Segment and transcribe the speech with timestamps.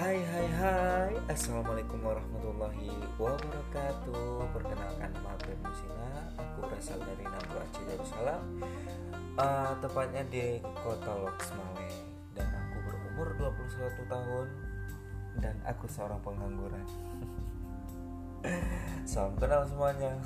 [0.00, 1.12] Hai hai hai.
[1.28, 2.88] Assalamualaikum warahmatullahi
[3.20, 4.48] wabarakatuh.
[4.48, 8.40] Perkenalkan nama aku Musina Aku berasal dari Nambu Aceh Darussalam
[9.36, 11.88] uh, eh, Tepatnya di kota Loksmawe.
[12.32, 14.46] Dan aku berumur 21 tahun.
[15.36, 16.86] Dan aku seorang pengangguran.
[19.04, 20.16] Salam kenal semuanya.